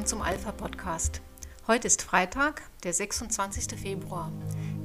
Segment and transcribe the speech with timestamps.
[0.00, 1.20] willkommen zum Alpha Podcast.
[1.66, 3.78] Heute ist Freitag, der 26.
[3.78, 4.32] Februar.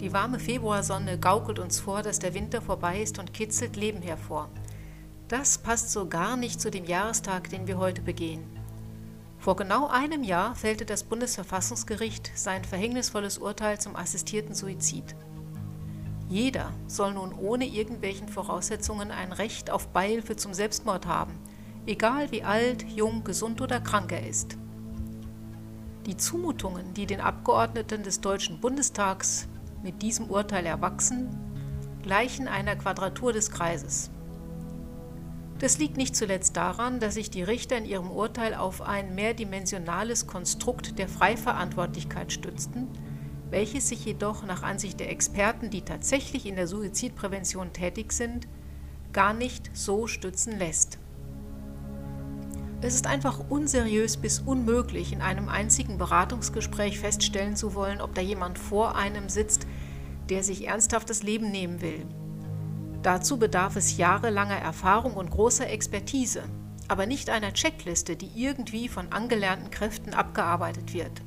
[0.02, 4.50] Die warme Februarsonne gaukelt uns vor, dass der Winter vorbei ist und kitzelt Leben hervor.
[5.30, 8.43] Das passt so gar nicht zu dem Jahrestag, den wir heute begehen.
[9.39, 15.16] Vor genau einem Jahr fällte das Bundesverfassungsgericht sein verhängnisvolles Urteil zum assistierten Suizid.
[16.28, 21.39] Jeder soll nun ohne irgendwelchen Voraussetzungen ein Recht auf Beihilfe zum Selbstmord haben–
[21.88, 24.57] egal wie alt, jung, gesund oder krank er ist.
[26.05, 29.47] Die Zumutungen, die den Abgeordneten des Deutschen Bundestags
[29.82, 31.29] mit diesem Urteil erwachsen,
[32.03, 34.11] gleichen einer Quadratur des Kreises.
[35.58, 40.28] Das liegt nicht zuletzt daran, dass sich die Richter in ihrem Urteil auf ein mehrdimensionales
[40.28, 42.88] Konstrukt der Freiverantwortlichkeit stützten,
[43.50, 48.47] welches sich jedoch nach Ansicht der Experten, die tatsächlich in der Suizidprävention tätig sind,
[49.12, 51.00] gar nicht so stützen lässt.
[52.86, 58.22] Es ist einfach unseriös bis unmöglich, in einem einzigen Beratungsgespräch feststellen zu wollen, ob da
[58.22, 59.66] jemand vor einem sitzt,
[60.30, 62.06] der sich ernsthaft das Leben nehmen will.
[63.02, 66.44] Dazu bedarf es jahrelanger Erfahrung und großer Expertise,
[66.88, 71.23] aber nicht einer Checkliste, die irgendwie von angelernten Kräften abgearbeitet wird.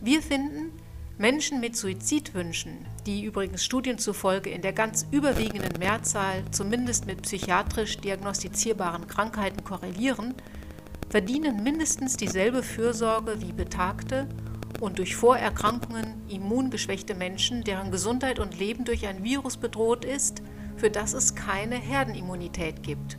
[0.00, 0.72] Wir finden,
[1.18, 7.96] Menschen mit Suizidwünschen, die übrigens Studien zufolge in der ganz überwiegenden Mehrzahl zumindest mit psychiatrisch
[7.96, 10.34] diagnostizierbaren Krankheiten korrelieren,
[11.08, 14.28] verdienen mindestens dieselbe Fürsorge wie betagte
[14.80, 20.42] und durch Vorerkrankungen immungeschwächte Menschen, deren Gesundheit und Leben durch ein Virus bedroht ist,
[20.76, 23.16] für das es keine Herdenimmunität gibt.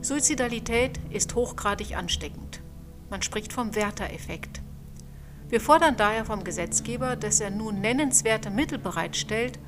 [0.00, 2.62] Suizidalität ist hochgradig ansteckend.
[3.10, 4.62] Man spricht vom Werter-Effekt.
[5.50, 9.58] Wir fordern daher vom Gesetzgeber, dass er nun nennenswerte Mittel bereitstellt,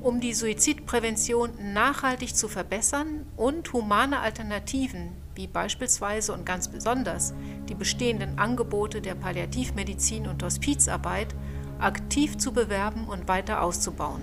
[0.00, 7.34] um die Suizidprävention nachhaltig zu verbessern und humane Alternativen, wie beispielsweise und ganz besonders
[7.68, 11.36] die bestehenden Angebote der Palliativmedizin und Hospizarbeit,
[11.78, 14.22] aktiv zu bewerben und weiter auszubauen.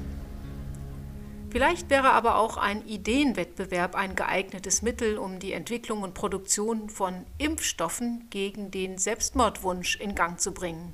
[1.50, 7.26] Vielleicht wäre aber auch ein Ideenwettbewerb ein geeignetes Mittel, um die Entwicklung und Produktion von
[7.38, 10.94] Impfstoffen gegen den Selbstmordwunsch in Gang zu bringen.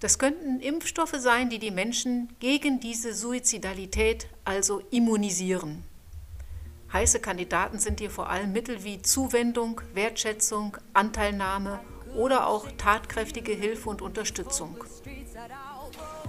[0.00, 5.82] Das könnten Impfstoffe sein, die die Menschen gegen diese Suizidalität also immunisieren.
[6.92, 11.80] Heiße Kandidaten sind hier vor allem Mittel wie Zuwendung, Wertschätzung, Anteilnahme
[12.14, 14.76] oder auch tatkräftige Hilfe und Unterstützung.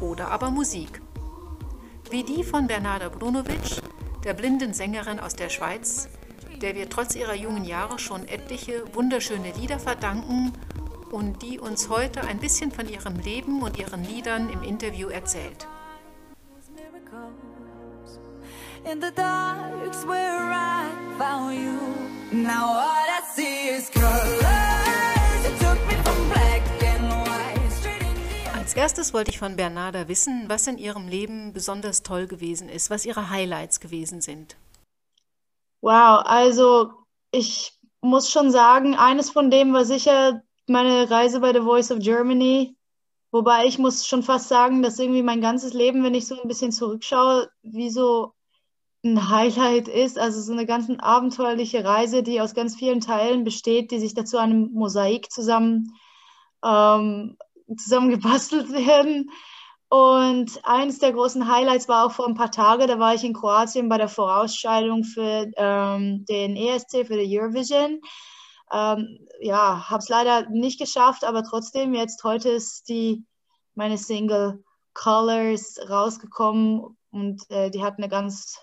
[0.01, 0.99] Oder aber Musik.
[2.09, 3.81] Wie die von Bernarda Brunovic,
[4.23, 6.09] der blinden Sängerin aus der Schweiz,
[6.59, 10.53] der wir trotz ihrer jungen Jahre schon etliche wunderschöne Lieder verdanken
[11.11, 15.67] und die uns heute ein bisschen von ihrem Leben und ihren Liedern im Interview erzählt.
[18.85, 20.85] In the dark's where I
[21.17, 21.77] found you.
[22.31, 25.45] Now all I see is colors.
[25.45, 28.57] It took me from black and white.
[28.57, 32.89] Als erstes wollte ich von Bernarda wissen, was in ihrem Leben besonders toll gewesen ist,
[32.89, 34.55] was ihre Highlights gewesen sind.
[35.81, 36.93] Wow, also
[37.31, 41.99] ich muss schon sagen, eines von dem war sicher meine Reise bei The Voice of
[41.99, 42.75] Germany.
[43.31, 46.47] Wobei ich muss schon fast sagen, dass irgendwie mein ganzes Leben, wenn ich so ein
[46.47, 48.33] bisschen zurückschaue, wie so
[49.03, 50.17] ein Highlight ist.
[50.17, 54.37] Also so eine ganz abenteuerliche Reise, die aus ganz vielen Teilen besteht, die sich dazu
[54.37, 55.93] einem Mosaik zusammen,
[56.63, 57.37] ähm,
[57.77, 59.31] zusammen gebastelt werden.
[59.89, 63.33] Und eines der großen Highlights war auch vor ein paar Tagen, da war ich in
[63.33, 67.99] Kroatien bei der Vorausscheidung für ähm, den ESC, für die Eurovision.
[68.71, 73.25] Ähm, ja, habe es leider nicht geschafft, aber trotzdem, jetzt heute ist die,
[73.73, 74.63] meine Single
[74.93, 78.59] Colors rausgekommen und äh, die hat eine ganz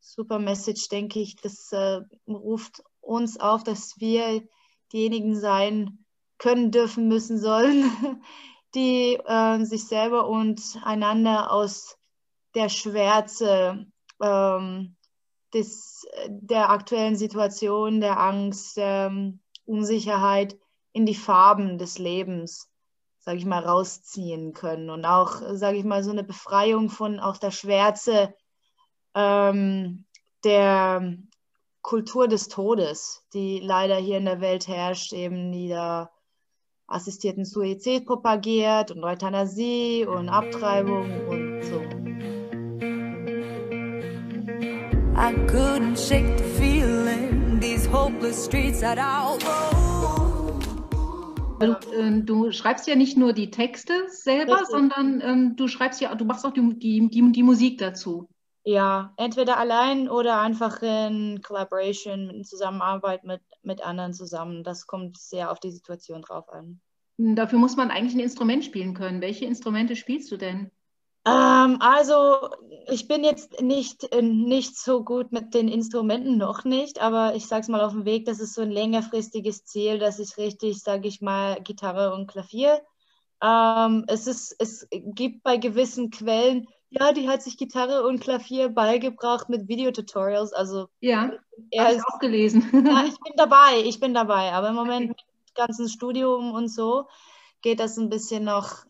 [0.00, 1.36] super Message, denke ich.
[1.36, 4.46] Das äh, ruft uns auf, dass wir
[4.92, 6.04] diejenigen sein
[6.38, 7.90] können, dürfen, müssen, sollen,
[8.74, 11.98] die äh, sich selber und einander aus
[12.54, 13.86] der Schwärze
[14.22, 14.96] ähm,
[15.54, 20.58] des, der aktuellen Situation, der Angst, ähm, Unsicherheit
[20.92, 22.68] in die Farben des Lebens,
[23.18, 24.90] sage ich mal, rausziehen können.
[24.90, 28.34] Und auch, sage ich mal, so eine Befreiung von auch der Schwärze
[29.14, 30.06] ähm,
[30.44, 31.16] der
[31.82, 36.10] Kultur des Todes, die leider hier in der Welt herrscht, eben die da
[36.86, 41.80] assistierten Suizid propagiert und Euthanasie und Abtreibung und so.
[45.14, 46.97] I couldn't shake the feeling
[47.68, 50.58] these hopeless streets that I'll go.
[51.60, 54.68] Du, äh, du, schreibst ja nicht nur die Texte selber, Richtig.
[54.68, 58.28] sondern ähm, du schreibst ja, du machst auch die, die, die, die Musik dazu.
[58.64, 64.64] Ja, entweder allein oder einfach in Collaboration, in Zusammenarbeit mit, mit anderen zusammen.
[64.64, 66.80] Das kommt sehr auf die Situation drauf an.
[67.18, 69.20] Dafür muss man eigentlich ein Instrument spielen können.
[69.20, 70.70] Welche Instrumente spielst du denn?
[71.28, 72.48] Ähm, also
[72.86, 77.46] ich bin jetzt nicht, äh, nicht so gut mit den Instrumenten, noch nicht, aber ich
[77.46, 80.80] sage es mal auf dem Weg, das ist so ein längerfristiges Ziel, dass ich richtig,
[80.82, 82.80] sage ich mal, Gitarre und Klavier.
[83.42, 88.70] Ähm, es, ist, es gibt bei gewissen Quellen, ja, die hat sich Gitarre und Klavier
[88.70, 90.52] beigebracht mit Videotutorials.
[90.52, 91.32] Also ja,
[91.76, 92.62] habe ich auch gelesen.
[92.72, 94.52] ja, ich bin dabei, ich bin dabei.
[94.52, 97.06] Aber im Moment mit dem ganzen Studium und so
[97.60, 98.84] geht das ein bisschen noch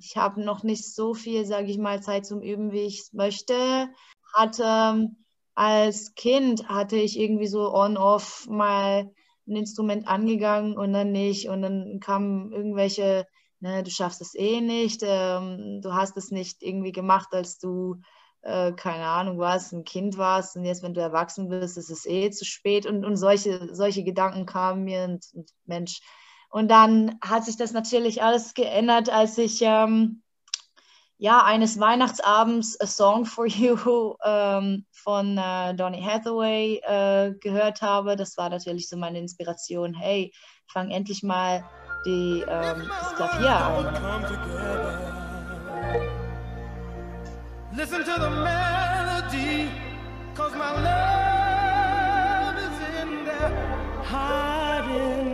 [0.00, 3.12] ich habe noch nicht so viel, sage ich mal, Zeit zum Üben, wie ich es
[3.12, 3.88] möchte.
[4.34, 9.10] Hatte ähm, als Kind hatte ich irgendwie so on-off mal
[9.46, 11.48] ein Instrument angegangen und dann nicht.
[11.48, 13.26] Und dann kamen irgendwelche,
[13.60, 18.00] ne, du schaffst es eh nicht, ähm, du hast es nicht irgendwie gemacht, als du,
[18.42, 20.56] äh, keine Ahnung, warst, ein Kind warst.
[20.56, 22.86] Und jetzt, wenn du erwachsen bist, ist es eh zu spät.
[22.86, 26.00] Und, und solche, solche Gedanken kamen mir und, und Mensch,
[26.54, 30.22] und dann hat sich das natürlich alles geändert, als ich ähm,
[31.18, 38.14] ja eines Weihnachtsabends A Song for You ähm, von äh, Donny Hathaway äh, gehört habe.
[38.14, 39.94] Das war natürlich so meine Inspiration.
[39.94, 40.32] Hey,
[40.68, 41.68] fang endlich mal
[42.06, 44.24] die, ähm, das Klavier an.
[47.76, 49.68] Listen to the melody,
[50.36, 53.50] cause my love is in there
[54.04, 55.33] hiding.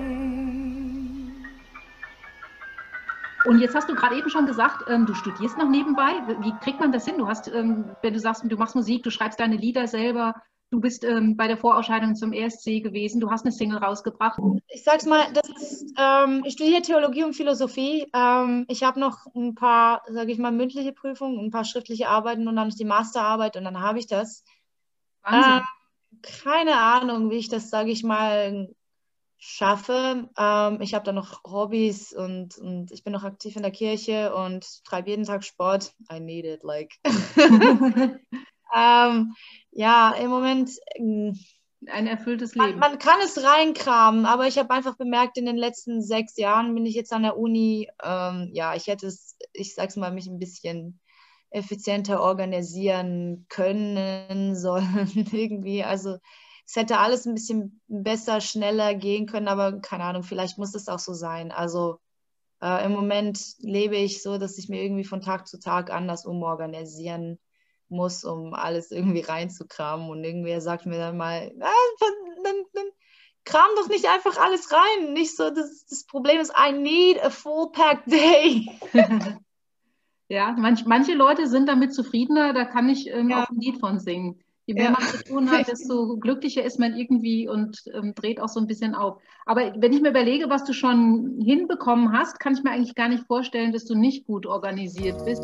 [3.47, 6.13] Und jetzt hast du gerade eben schon gesagt, ähm, du studierst noch nebenbei.
[6.41, 7.19] Wie kriegt man das hin?
[7.19, 10.35] Du hast, ähm, wenn du sagst, du machst Musik, du schreibst deine Lieder selber,
[10.71, 14.39] du bist ähm, bei der Vorausscheidung zum ESC gewesen, du hast eine Single rausgebracht.
[14.69, 15.25] Ich sag's mal,
[15.57, 18.07] ist, ähm, ich studiere Theologie und Philosophie.
[18.15, 22.47] Ähm, ich habe noch ein paar, sage ich mal, mündliche Prüfungen, ein paar schriftliche Arbeiten
[22.47, 24.45] und dann ist die Masterarbeit und dann habe ich das.
[25.23, 25.53] Wahnsinn.
[25.53, 25.63] Ähm,
[26.23, 28.69] keine Ahnung, wie ich das, sage ich mal,
[29.41, 30.29] schaffe.
[30.39, 34.35] Ähm, ich habe da noch Hobbys und, und ich bin noch aktiv in der Kirche
[34.35, 35.93] und treibe jeden Tag Sport.
[36.13, 36.95] I need it, like.
[38.77, 39.35] ähm,
[39.73, 40.71] ja, im Moment.
[40.95, 41.37] Ähm,
[41.87, 42.79] ein erfülltes Leben.
[42.79, 46.75] Man, man, kann es reinkramen, aber ich habe einfach bemerkt, in den letzten sechs Jahren
[46.75, 47.89] bin ich jetzt an der Uni.
[48.05, 51.01] Ähm, ja, ich hätte es, ich sag's mal, mich ein bisschen
[51.49, 55.83] effizienter organisieren können sollen irgendwie.
[55.83, 56.19] Also
[56.67, 60.89] es hätte alles ein bisschen besser, schneller gehen können, aber keine Ahnung, vielleicht muss es
[60.89, 61.53] auch so sein.
[61.53, 61.99] Also
[62.63, 66.27] äh, im Moment lebe ich so, dass ich mir irgendwie von Tag zu Tag anders
[66.27, 67.39] umorganisieren
[67.89, 70.09] muss, um alles irgendwie reinzukramen.
[70.11, 72.05] Und irgendwer sagt mir dann mal, ah,
[72.45, 72.87] dann, dann
[73.45, 75.13] kram doch nicht einfach alles rein.
[75.13, 78.71] Nicht so, das, das Problem ist, I need a full pack day.
[80.29, 83.43] ja, manch, manche Leute sind damit zufriedener, da kann ich ähm, ja.
[83.45, 84.43] auch ein Lied von singen.
[84.71, 84.91] Je mehr ja.
[84.93, 88.69] man zu tun hat, desto glücklicher ist man irgendwie und ähm, dreht auch so ein
[88.69, 89.21] bisschen auf.
[89.45, 93.09] Aber wenn ich mir überlege, was du schon hinbekommen hast, kann ich mir eigentlich gar
[93.09, 95.43] nicht vorstellen, dass du nicht gut organisiert bist.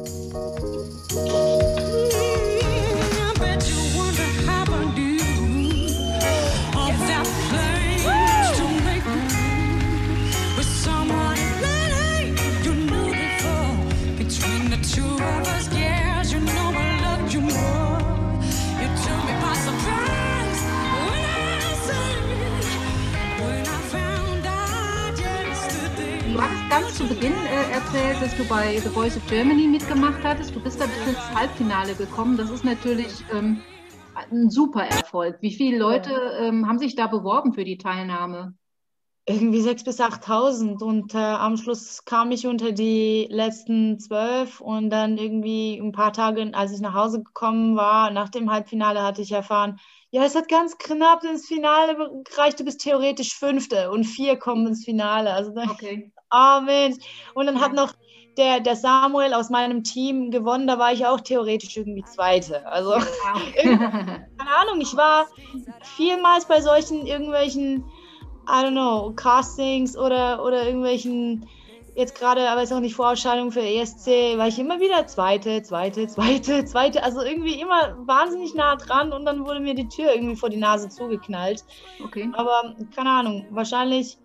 [28.39, 30.55] Du bei The Voice of Germany mitgemacht hattest.
[30.55, 32.37] Du bist da bis ins Halbfinale gekommen.
[32.37, 33.63] Das ist natürlich ähm,
[34.15, 35.39] ein super Erfolg.
[35.41, 38.55] Wie viele Leute ähm, haben sich da beworben für die Teilnahme?
[39.27, 44.91] Irgendwie 6.000 bis 8.000 und äh, am Schluss kam ich unter die letzten zwölf und
[44.91, 49.23] dann irgendwie ein paar Tage, als ich nach Hause gekommen war, nach dem Halbfinale hatte
[49.23, 49.79] ich erfahren,
[50.11, 54.67] ja, es hat ganz knapp ins Finale gereicht, du bist theoretisch Fünfte und vier kommen
[54.67, 55.33] ins Finale.
[55.33, 56.97] Also okay oh Mensch.
[57.35, 57.93] Und dann hat noch
[58.37, 62.67] der, der Samuel aus meinem Team gewonnen, da war ich auch theoretisch irgendwie Zweite.
[62.67, 62.93] Also,
[63.63, 64.29] keine
[64.61, 65.27] Ahnung, ich war
[65.97, 67.85] vielmals bei solchen irgendwelchen,
[68.47, 71.49] I don't know, Castings oder, oder irgendwelchen,
[71.97, 76.07] jetzt gerade, aber ist auch nicht Vorausscheidung für ESC, war ich immer wieder Zweite, Zweite,
[76.07, 80.37] Zweite, Zweite, also irgendwie immer wahnsinnig nah dran und dann wurde mir die Tür irgendwie
[80.37, 81.65] vor die Nase zugeknallt.
[82.05, 82.29] Okay.
[82.35, 84.19] Aber keine Ahnung, wahrscheinlich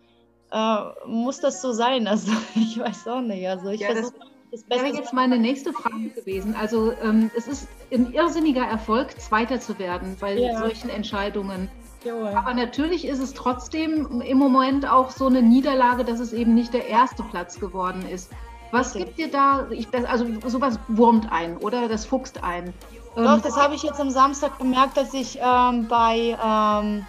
[0.51, 2.07] äh, muss das so sein?
[2.07, 3.47] Also ich weiß auch nicht.
[3.47, 4.13] Also ich ja, versuche
[4.51, 4.85] das Beste.
[4.85, 6.55] wäre jetzt meine nächste Frage gewesen.
[6.55, 10.59] Also ähm, es ist ein irrsinniger Erfolg, Zweiter zu werden bei ja.
[10.59, 11.69] solchen Entscheidungen.
[12.03, 12.29] Jawohl.
[12.29, 16.73] Aber natürlich ist es trotzdem im Moment auch so eine Niederlage, dass es eben nicht
[16.73, 18.31] der erste Platz geworden ist.
[18.71, 19.05] Was okay.
[19.05, 22.73] gibt dir da, ich, also sowas wurmt ein oder das fuchst ein.
[23.15, 27.05] Doch, das habe ich jetzt am Samstag gemerkt, dass ich ähm, bei ähm,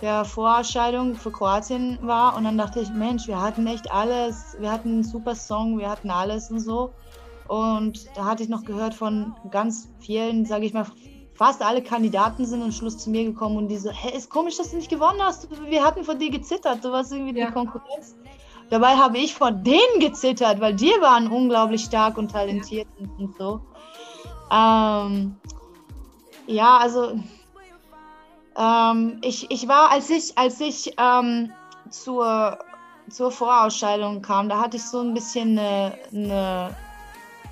[0.00, 4.72] der Vorausscheidung für Kroatien war und dann dachte ich, Mensch, wir hatten echt alles, wir
[4.72, 6.92] hatten einen super Song, wir hatten alles und so.
[7.46, 10.86] Und da hatte ich noch gehört von ganz vielen, sage ich mal,
[11.34, 14.56] fast alle Kandidaten sind am Schluss zu mir gekommen und die so, hä, ist komisch,
[14.56, 15.48] dass du nicht gewonnen hast.
[15.68, 17.46] Wir hatten vor dir gezittert, du warst irgendwie ja.
[17.46, 18.14] die Konkurrenz.
[18.70, 23.06] Dabei habe ich vor denen gezittert, weil die waren unglaublich stark und talentiert ja.
[23.06, 23.60] und, und, so.
[24.50, 25.36] Ähm,
[26.46, 27.18] ja, also
[28.56, 31.52] ähm, ich, ich war, als ich, als ich ähm,
[31.90, 32.58] zur,
[33.10, 36.76] zur Vorausscheidung kam, da hatte ich so ein bisschen eine, eine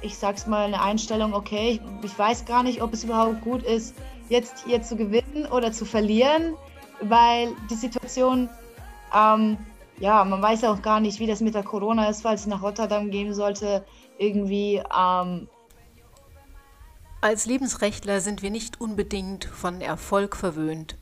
[0.03, 3.63] ich sag's mal, eine Einstellung, okay, ich, ich weiß gar nicht, ob es überhaupt gut
[3.63, 3.95] ist,
[4.29, 6.55] jetzt hier zu gewinnen oder zu verlieren,
[7.01, 8.49] weil die Situation,
[9.15, 9.57] ähm,
[9.99, 12.47] ja, man weiß ja auch gar nicht, wie das mit der Corona ist, falls es
[12.47, 13.85] nach Rotterdam gehen sollte,
[14.19, 14.83] irgendwie.
[14.97, 15.49] Ähm
[17.21, 20.97] Als Lebensrechtler sind wir nicht unbedingt von Erfolg verwöhnt.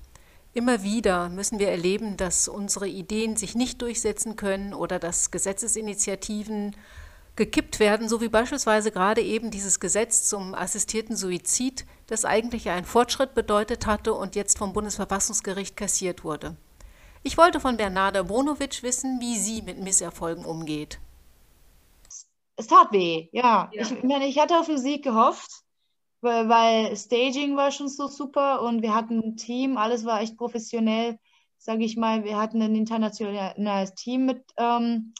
[0.52, 6.74] Immer wieder müssen wir erleben, dass unsere Ideen sich nicht durchsetzen können oder dass Gesetzesinitiativen
[7.40, 12.84] gekippt werden, so wie beispielsweise gerade eben dieses Gesetz zum assistierten Suizid, das eigentlich einen
[12.84, 16.58] Fortschritt bedeutet hatte und jetzt vom Bundesverfassungsgericht kassiert wurde.
[17.22, 21.00] Ich wollte von Bernarda Bonovic wissen, wie sie mit Misserfolgen umgeht.
[22.56, 23.70] Es tat weh, ja.
[23.72, 23.82] ja.
[23.84, 25.62] Ich, meine, ich hatte auf den Sieg gehofft,
[26.20, 30.36] weil, weil Staging war schon so super und wir hatten ein Team, alles war echt
[30.36, 31.18] professionell,
[31.56, 32.22] sage ich mal.
[32.22, 35.14] Wir hatten ein internationales Team mit ähm,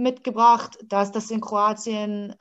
[0.00, 2.34] mitgebracht, dass das in Kroatien äh,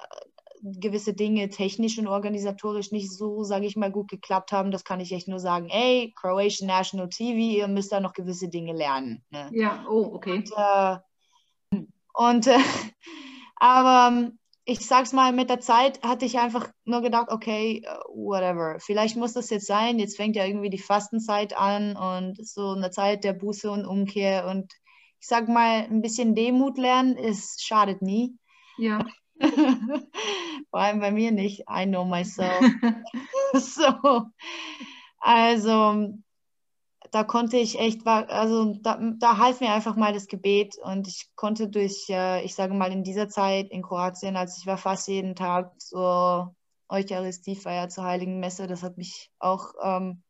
[0.61, 4.71] gewisse Dinge technisch und organisatorisch nicht so, sage ich mal, gut geklappt haben.
[4.71, 5.69] Das kann ich echt nur sagen.
[5.69, 9.23] Ey, Croatian National TV, ihr müsst da noch gewisse Dinge lernen.
[9.29, 9.49] Ne?
[9.53, 10.31] Ja, oh, okay.
[10.33, 11.79] Und, äh,
[12.13, 12.57] und äh,
[13.55, 17.89] aber ähm, ich sag's mal, mit der Zeit hatte ich einfach nur gedacht, okay, äh,
[18.13, 18.77] whatever.
[18.79, 19.97] Vielleicht muss das jetzt sein.
[19.97, 24.45] Jetzt fängt ja irgendwie die Fastenzeit an und so eine Zeit der Buße und Umkehr
[24.47, 24.71] und
[25.19, 28.37] ich sag mal, ein bisschen Demut lernen, es schadet nie.
[28.77, 29.05] Ja.
[30.69, 31.65] Vor allem bei mir nicht.
[31.69, 32.63] I know myself.
[33.53, 34.23] so.
[35.19, 36.13] Also,
[37.11, 41.29] da konnte ich echt, also da, da half mir einfach mal das Gebet und ich
[41.35, 45.07] konnte durch, äh, ich sage mal, in dieser Zeit in Kroatien, als ich war fast
[45.07, 46.55] jeden Tag zur
[46.87, 50.23] Eucharistiefeier zur Heiligen Messe, das hat mich auch ähm,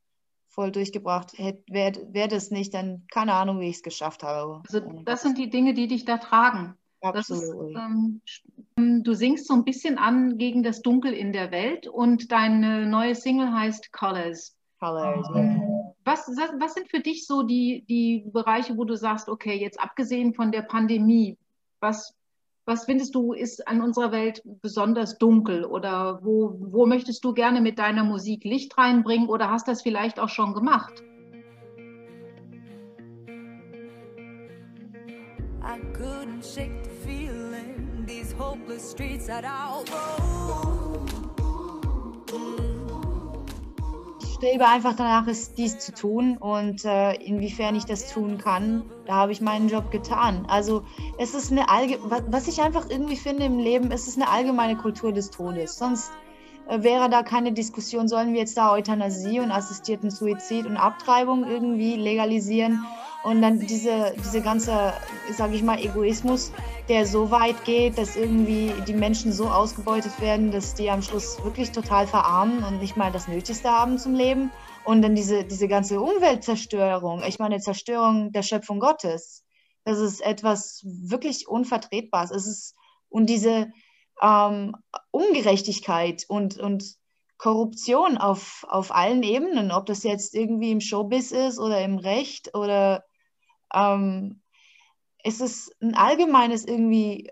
[0.50, 1.34] voll durchgebracht.
[1.68, 4.62] Wäre wär das nicht, dann keine Ahnung, wie ich es geschafft habe.
[4.68, 6.75] Also das sind die Dinge, die dich da tragen.
[7.01, 7.72] Absolut.
[7.72, 12.32] Ist, ähm, du singst so ein bisschen an gegen das Dunkel in der Welt und
[12.32, 14.58] deine neue Single heißt Colors.
[14.79, 15.62] Colors, ähm,
[16.06, 20.34] was, was sind für dich so die, die Bereiche, wo du sagst, okay, jetzt abgesehen
[20.34, 21.38] von der Pandemie,
[21.79, 22.15] was,
[22.69, 27.61] was findest du ist an unserer Welt besonders dunkel oder wo, wo möchtest du gerne
[27.61, 31.03] mit deiner Musik Licht reinbringen oder hast das vielleicht auch schon gemacht?
[35.61, 40.29] I couldn't shake the feeling, these hopeless streets that I'll go.
[44.39, 49.15] Strebe einfach danach, es dies zu tun und äh, inwiefern ich das tun kann, da
[49.15, 50.46] habe ich meinen Job getan.
[50.48, 50.84] Also
[51.17, 54.77] es ist eine Allge was ich einfach irgendwie finde im Leben, es ist eine allgemeine
[54.77, 55.77] Kultur des Todes.
[55.77, 56.13] Sonst
[56.69, 61.43] äh, wäre da keine Diskussion, sollen wir jetzt da Euthanasie und assistierten Suizid und Abtreibung
[61.43, 62.86] irgendwie legalisieren?
[63.23, 64.93] Und dann diese, diese ganze,
[65.31, 66.53] sage ich mal, Egoismus,
[66.88, 71.43] der so weit geht, dass irgendwie die Menschen so ausgebeutet werden, dass die am Schluss
[71.43, 74.51] wirklich total verarmen und nicht mal das Nötigste haben zum Leben.
[74.85, 79.43] Und dann diese, diese ganze Umweltzerstörung, ich meine, Zerstörung der Schöpfung Gottes,
[79.83, 82.31] das ist etwas wirklich Unvertretbares.
[82.31, 82.75] Es ist,
[83.09, 83.69] und diese
[84.21, 84.75] ähm,
[85.11, 86.95] Ungerechtigkeit und, und
[87.38, 92.55] Korruption auf, auf allen Ebenen, ob das jetzt irgendwie im Showbiz ist oder im Recht
[92.55, 93.03] oder
[93.73, 94.41] ähm,
[95.23, 97.29] es ist ein allgemeines irgendwie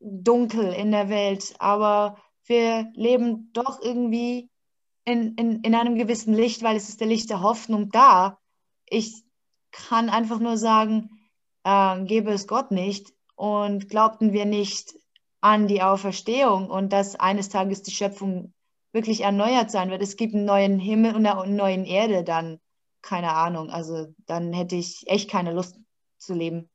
[0.00, 4.50] dunkel in der Welt, aber wir leben doch irgendwie
[5.04, 8.38] in, in, in einem gewissen Licht, weil es ist der Licht der Hoffnung da.
[8.86, 9.24] Ich
[9.70, 11.10] kann einfach nur sagen,
[11.64, 14.94] äh, gäbe es Gott nicht und glaubten wir nicht
[15.40, 18.52] an die Auferstehung und dass eines Tages die Schöpfung
[18.92, 20.02] wirklich erneuert sein wird.
[20.02, 22.58] Es gibt einen neuen Himmel und eine neue Erde, dann
[23.08, 23.70] keine Ahnung.
[23.70, 25.78] Also dann hätte ich echt keine Lust
[26.18, 26.68] zu leben.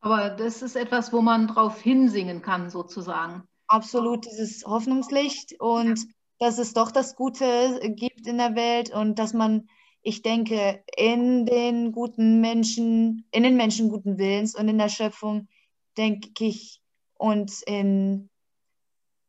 [0.00, 3.42] Aber das ist etwas, wo man drauf hinsingen kann, sozusagen.
[3.66, 6.04] Absolut, dieses Hoffnungslicht und ja.
[6.38, 9.68] dass es doch das Gute gibt in der Welt und dass man,
[10.02, 15.48] ich denke, in den guten Menschen, in den Menschen guten Willens und in der Schöpfung,
[15.96, 16.82] denke ich,
[17.14, 18.28] und in,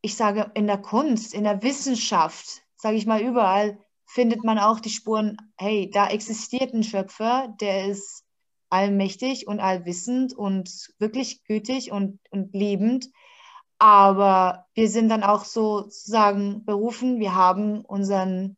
[0.02, 4.80] ich sage, in der Kunst, in der Wissenschaft, sage ich mal, überall findet man auch
[4.80, 8.24] die Spuren, hey, da existiert ein Schöpfer, der ist
[8.70, 13.10] allmächtig und allwissend und wirklich gütig und, und liebend.
[13.78, 18.58] Aber wir sind dann auch sozusagen berufen, wir haben unseren,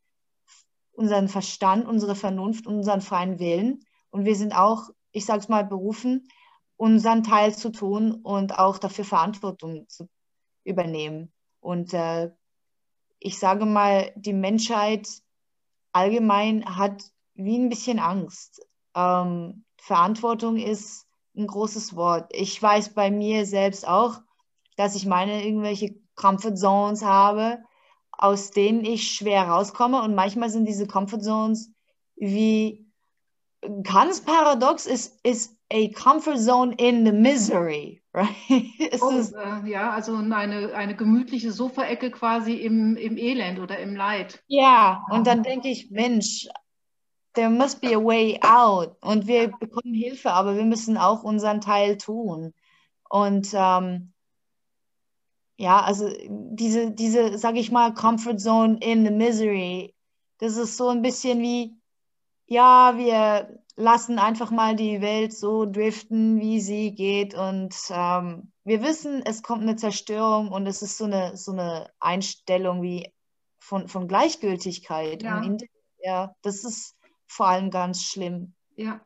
[0.91, 3.79] unseren Verstand, unsere Vernunft, unseren freien Willen.
[4.09, 6.27] Und wir sind auch, ich sage es mal, berufen,
[6.77, 10.07] unseren Teil zu tun und auch dafür Verantwortung zu
[10.63, 11.31] übernehmen.
[11.59, 12.31] Und äh,
[13.19, 15.07] ich sage mal, die Menschheit
[15.97, 18.65] allgemein hat wie ein bisschen Angst.
[18.95, 22.31] Ähm, Verantwortung ist ein großes Wort.
[22.33, 24.21] Ich weiß bei mir selbst auch,
[24.75, 27.59] dass ich meine irgendwelche Comfort Zones habe,
[28.11, 30.01] aus denen ich schwer rauskomme.
[30.01, 31.71] Und manchmal sind diese Comfort Zones
[32.15, 32.87] wie
[33.83, 38.35] ganz paradox ist, ist a comfort zone in the misery, right?
[39.01, 44.43] oh, äh, ja, also eine, eine gemütliche Sofaecke quasi im, im Elend oder im Leid.
[44.47, 46.47] Ja, und dann denke ich, Mensch,
[47.33, 48.97] there must be a way out.
[49.01, 52.53] Und wir bekommen Hilfe, aber wir müssen auch unseren Teil tun.
[53.09, 54.13] Und ähm,
[55.57, 59.93] ja, also diese, diese, sag ich mal, Comfort Zone in the Misery,
[60.39, 61.77] das ist so ein bisschen wie,
[62.45, 67.35] ja, wir lassen einfach mal die Welt so driften, wie sie geht.
[67.35, 71.89] Und ähm, wir wissen, es kommt eine Zerstörung und es ist so eine, so eine
[71.99, 73.13] Einstellung wie
[73.59, 75.23] von, von Gleichgültigkeit.
[75.23, 75.37] Ja.
[75.37, 75.69] Und in,
[75.99, 78.53] ja, das ist vor allem ganz schlimm.
[78.75, 78.99] Ja.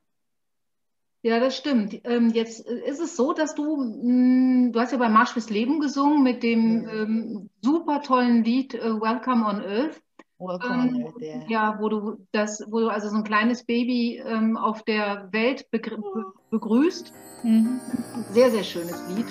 [1.23, 2.01] Ja, das stimmt.
[2.05, 5.51] Ähm, jetzt ist es so, dass du, mh, hm, du hast ja bei Marsch fürs
[5.51, 10.01] Leben gesungen mit dem ähm, super tollen Lied äh, Welcome on Earth.
[10.63, 11.13] Ähm.
[11.47, 15.69] Ja, wo du das, wo du also so ein kleines Baby ähm, auf der Welt
[15.71, 17.13] begrüßt.
[17.43, 17.79] Mhm.
[18.31, 19.27] Sehr, sehr schönes Lied.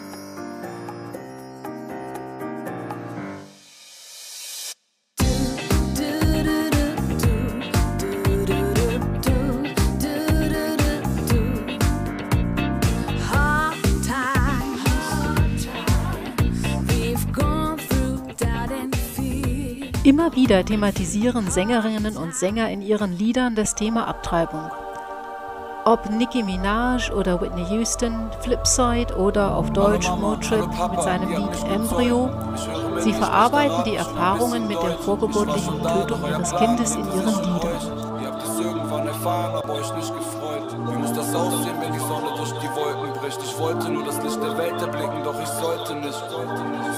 [20.30, 24.70] Immer wieder thematisieren Sängerinnen und Sänger in ihren Liedern das Thema Abtreibung.
[25.84, 32.30] Ob Nicki Minaj oder Whitney Houston, Flipside oder auf Deutsch Motrip mit seinem Lied Embryo,
[32.98, 38.22] sie verarbeiten die Erfahrungen mit der vorgeburtlichen Tötung ihres Kindes in ihren Liedern.
[38.22, 40.76] Ihr habt es irgendwann erfahren, aber euch nicht gefreut.
[40.90, 43.40] Wie muss das aussehen, wenn die Sonne durch die Wolken bricht?
[43.42, 46.22] Ich wollte nur das Licht der Welt erblicken, doch ich sollte nicht.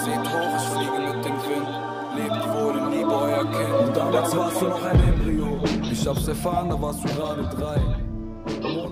[0.05, 1.92] Seht hoch, ich fliege mit dem Wind.
[2.15, 3.97] Lebt wohl in Liebe, euer Kind.
[3.97, 5.61] Damals warst du noch ein Embryo.
[5.91, 7.81] Ich hab's erfahren, da warst du gerade drei.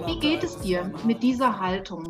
[0.07, 2.09] Wie geht es dir mit dieser Haltung?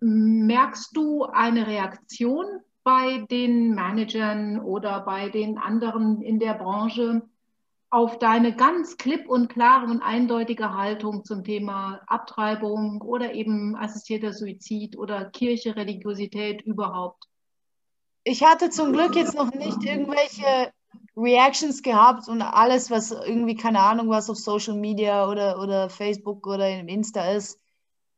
[0.00, 2.46] Merkst du eine Reaktion
[2.84, 7.22] bei den Managern oder bei den anderen in der Branche
[7.90, 14.32] auf deine ganz klipp und klare und eindeutige Haltung zum Thema Abtreibung oder eben assistierter
[14.32, 17.24] Suizid oder Kirche, Religiosität überhaupt?
[18.28, 20.70] Ich hatte zum Glück jetzt noch nicht irgendwelche
[21.16, 26.46] Reactions gehabt und alles, was irgendwie, keine Ahnung, was auf Social Media oder, oder Facebook
[26.46, 27.58] oder im Insta ist,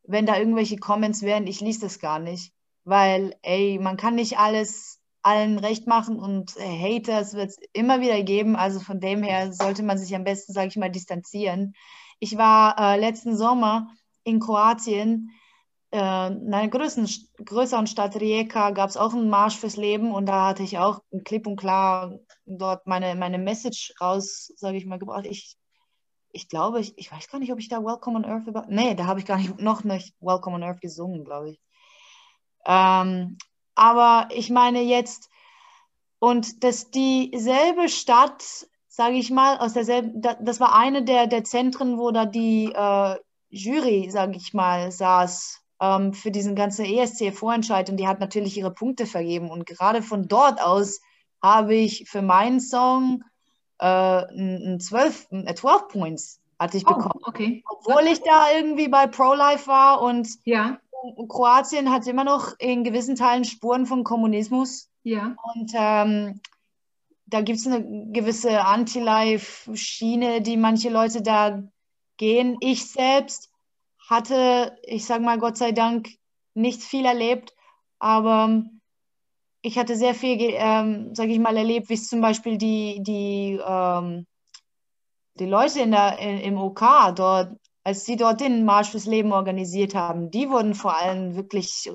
[0.02, 2.52] wenn da irgendwelche Comments wären, ich lese das gar nicht.
[2.84, 6.62] Weil, ey, man kann nicht alles allen recht machen und äh,
[6.98, 8.56] Haters wird es immer wieder geben.
[8.56, 11.74] Also von dem her sollte man sich am besten, sage ich mal, distanzieren.
[12.18, 13.88] Ich war äh, letzten Sommer
[14.24, 15.30] in Kroatien
[15.92, 17.08] in einer größeren,
[17.44, 21.00] größeren Stadt Rijeka gab es auch einen Marsch fürs Leben und da hatte ich auch
[21.24, 25.26] klipp und klar dort meine, meine Message raus, sage ich mal, gebracht.
[25.26, 25.56] Ich,
[26.30, 28.66] ich glaube, ich, ich weiß gar nicht, ob ich da Welcome on Earth über.
[28.68, 31.60] Nee, da habe ich gar nicht noch nicht Welcome on Earth gesungen, glaube ich.
[32.66, 33.36] Ähm,
[33.74, 35.28] aber ich meine jetzt,
[36.20, 41.98] und dass dieselbe Stadt, sage ich mal, aus derselben, das war eine der, der Zentren,
[41.98, 43.16] wo da die äh,
[43.48, 48.72] Jury, sage ich mal, saß ähm, für diesen ganzen ESC-Vorentscheid und die hat natürlich ihre
[48.72, 49.50] Punkte vergeben.
[49.50, 51.00] Und gerade von dort aus
[51.42, 53.24] habe ich für meinen Song
[53.78, 57.22] äh, ein 12, 12 Points hatte ich oh, bekommen.
[57.24, 57.64] Okay.
[57.68, 60.78] Obwohl ich da irgendwie bei Pro-Life war und ja.
[61.28, 64.90] Kroatien hat immer noch in gewissen Teilen Spuren von Kommunismus.
[65.02, 65.34] Ja.
[65.54, 66.40] Und ähm,
[67.24, 71.62] da gibt es eine gewisse Anti-Life-Schiene, die manche Leute da
[72.18, 72.58] gehen.
[72.60, 73.49] Ich selbst
[74.10, 76.08] hatte, ich sage mal Gott sei Dank,
[76.54, 77.54] nicht viel erlebt,
[78.00, 78.64] aber
[79.62, 83.60] ich hatte sehr viel, ähm, sage ich mal, erlebt, wie es zum Beispiel die, die,
[83.64, 84.26] ähm,
[85.34, 86.80] die Leute in der, in, im OK
[87.14, 91.90] dort, als sie dort den Marsch fürs Leben organisiert haben, die wurden vor allem wirklich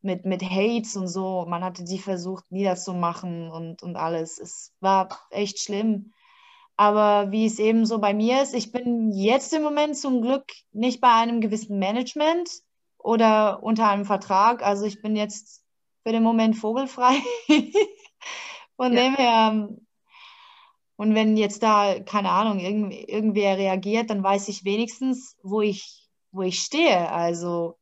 [0.00, 1.44] mit, mit Hates und so.
[1.48, 4.38] Man hatte die versucht niederzumachen und, und alles.
[4.38, 6.12] Es war echt schlimm.
[6.78, 10.44] Aber wie es eben so bei mir ist, ich bin jetzt im Moment zum Glück
[10.70, 12.48] nicht bei einem gewissen Management
[12.98, 14.62] oder unter einem Vertrag.
[14.62, 15.64] Also ich bin jetzt
[16.04, 17.16] für den Moment vogelfrei.
[18.76, 19.02] Von ja.
[19.02, 19.68] dem her,
[20.94, 26.08] und wenn jetzt da, keine Ahnung, irgend, irgendwer reagiert, dann weiß ich wenigstens, wo ich,
[26.30, 27.10] wo ich stehe.
[27.10, 27.76] Also,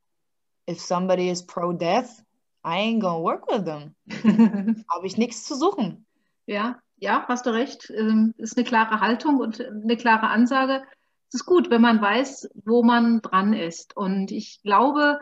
[0.67, 2.25] if somebody is pro-death,
[2.65, 3.95] I ain't gonna work with them.
[4.91, 6.07] Habe ich nichts zu suchen.
[6.47, 7.91] Ja, ja, hast du recht.
[7.91, 10.83] Ähm, ist eine klare Haltung und eine klare Ansage.
[11.29, 13.97] Es ist gut, wenn man weiß, wo man dran ist.
[13.97, 15.19] Und ich glaube,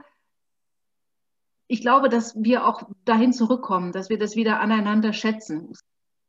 [1.66, 5.72] ich glaube, dass wir auch dahin zurückkommen, dass wir das wieder aneinander schätzen.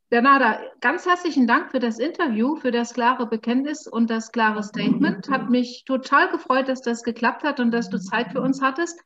[0.08, 5.28] Bernarda, ganz herzlichen Dank für das Interview, für das klare Bekenntnis und das klare Statement.
[5.28, 9.00] Hat mich total gefreut, dass das geklappt hat und dass du Zeit für uns hattest.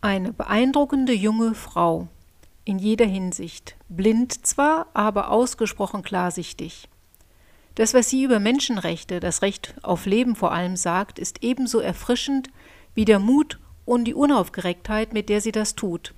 [0.00, 2.08] Eine beeindruckende junge Frau,
[2.64, 6.88] in jeder Hinsicht, blind zwar, aber ausgesprochen klarsichtig.
[7.74, 12.50] Das, was sie über Menschenrechte, das Recht auf Leben vor allem sagt, ist ebenso erfrischend
[12.94, 16.14] wie der Mut und die Unaufgeregtheit, mit der sie das tut,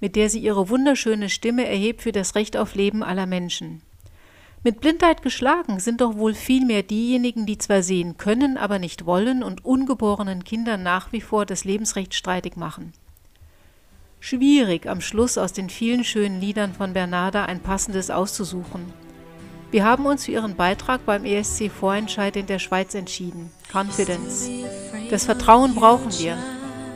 [0.00, 3.82] mit der sie ihre wunderschöne Stimme erhebt für das Recht auf Leben aller Menschen.
[4.62, 9.42] Mit Blindheit geschlagen sind doch wohl vielmehr diejenigen, die zwar sehen können, aber nicht wollen
[9.42, 12.92] und ungeborenen Kindern nach wie vor das Lebensrecht streitig machen.
[14.20, 18.92] Schwierig, am Schluss aus den vielen schönen Liedern von Bernarda ein passendes auszusuchen.
[19.70, 23.50] Wir haben uns für ihren Beitrag beim ESC-Vorentscheid in der Schweiz entschieden.
[23.72, 24.48] Confidence.
[25.10, 26.38] Das Vertrauen brauchen wir.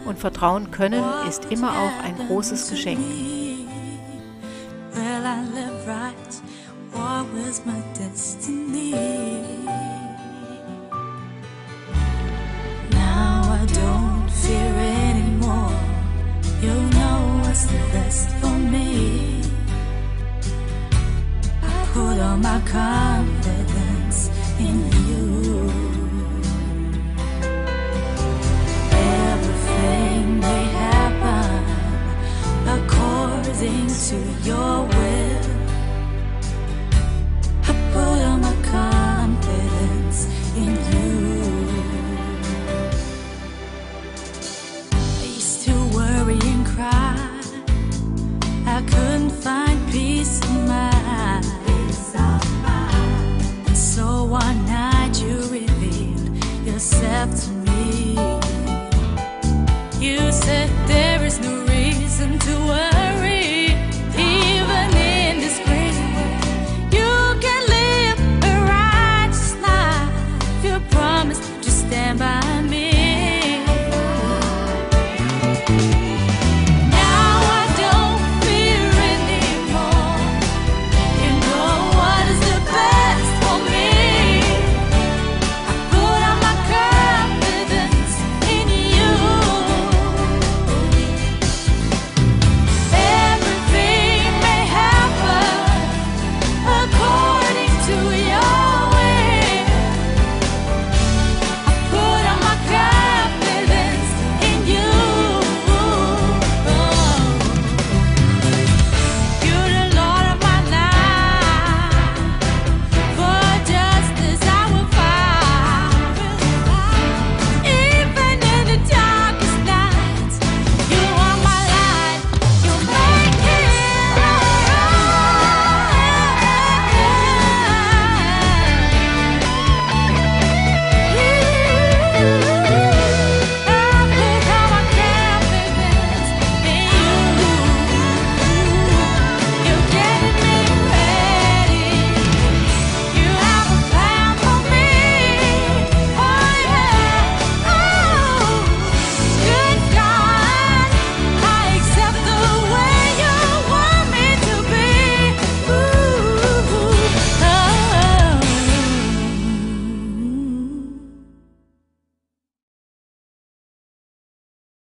[0.06, 3.00] Und vertrauen können ist immer auch ein großes Geschenk.
[12.92, 15.70] Now I don't fear anymore.
[16.62, 16.99] You
[17.50, 19.42] what's the best for me.
[21.62, 24.18] I put all my confidence
[24.66, 24.76] in
[25.08, 25.24] you.
[29.32, 31.60] Everything may happen
[32.78, 34.69] according to your